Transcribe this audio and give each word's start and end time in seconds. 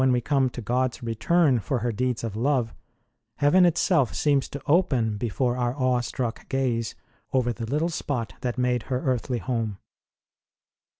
ROSE 0.01 0.05
OF 0.05 0.09
LIMA 0.09 0.13
we 0.17 0.21
come 0.21 0.49
to 0.49 0.61
God 0.61 0.93
s 0.95 1.03
return 1.03 1.59
for 1.59 1.77
her 1.81 1.91
deeds 1.91 2.23
of 2.23 2.35
love, 2.35 2.73
heaven 3.37 3.67
itself 3.67 4.15
seems 4.15 4.49
to 4.49 4.61
open 4.65 5.15
before 5.15 5.55
our 5.57 5.75
awe 5.77 5.99
struck 6.01 6.49
gaze 6.49 6.95
over 7.33 7.53
the 7.53 7.67
little 7.67 7.89
spot 7.89 8.33
that 8.41 8.57
made 8.57 8.81
her 8.89 9.01
earthly 9.01 9.37
home. 9.37 9.77